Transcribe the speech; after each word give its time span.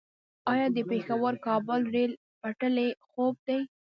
آیا 0.51 0.67
د 0.75 0.77
پیښور- 0.89 1.33
کابل 1.47 1.79
ریل 1.93 2.11
پټلۍ 2.41 2.89
خوب 3.09 3.35
دی؟ 3.47 3.59